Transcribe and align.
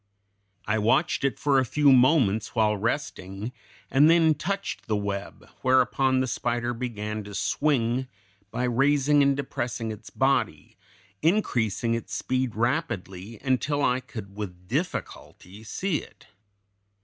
I 0.65 0.79
watched 0.79 1.23
it 1.23 1.37
for 1.37 1.59
a 1.59 1.63
few 1.63 1.91
moments 1.91 2.55
while 2.55 2.75
resting, 2.75 3.51
and 3.91 4.09
then 4.09 4.33
touched 4.33 4.87
the 4.87 4.97
web, 4.97 5.47
whereupon 5.61 6.21
the 6.21 6.27
spider 6.27 6.73
began 6.73 7.23
to 7.25 7.35
swing, 7.35 8.07
by 8.49 8.63
raising 8.63 9.21
and 9.21 9.37
depressing 9.37 9.91
its 9.91 10.09
body, 10.09 10.75
increasing 11.21 11.93
its 11.93 12.15
speed 12.15 12.55
rapidly, 12.55 13.39
until 13.43 13.83
I 13.83 13.99
could 13.99 14.35
with 14.35 14.67
difficulty 14.67 15.63
see 15.63 15.97
it. 15.97 16.25